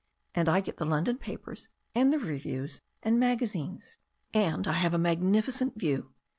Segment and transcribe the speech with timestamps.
[0.33, 3.99] And I get the London papers, and the reviews and magazines.
[4.33, 6.09] And I have a magnificent view.